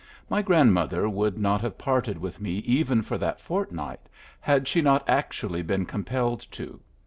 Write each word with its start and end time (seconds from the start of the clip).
My 0.31 0.41
grandmother 0.41 1.07
would 1.07 1.37
not 1.37 1.61
have 1.61 1.77
parted 1.77 2.17
with 2.17 2.41
me 2.41 2.53
even 2.65 3.03
for 3.03 3.19
that 3.19 3.39
fortnight 3.39 3.99
had 4.39 4.67
she 4.67 4.81
not 4.81 5.07
actually 5.07 5.61
been 5.61 5.85
compelled 5.85 6.39
to. 6.53 6.79